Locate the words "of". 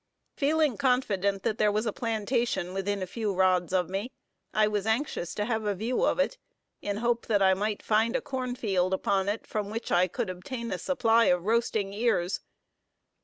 3.71-3.87, 6.03-6.17, 11.25-11.43